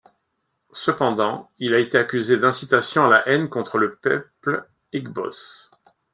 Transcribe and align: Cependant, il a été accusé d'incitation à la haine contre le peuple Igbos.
Cependant, 0.73 1.51
il 1.59 1.75
a 1.75 1.79
été 1.79 1.95
accusé 1.95 2.35
d'incitation 2.37 3.05
à 3.05 3.07
la 3.07 3.27
haine 3.27 3.49
contre 3.49 3.77
le 3.77 3.97
peuple 3.97 4.67
Igbos. 4.93 5.69